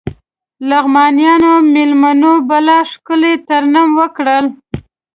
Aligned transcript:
لغمانيو 0.69 1.53
مېلمنو 1.73 2.33
بلا 2.49 2.77
ښکلی 2.91 3.33
ترنم 3.47 3.89
وکړ. 3.99 4.25